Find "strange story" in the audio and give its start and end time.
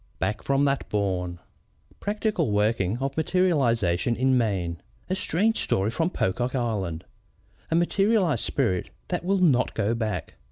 5.15-5.91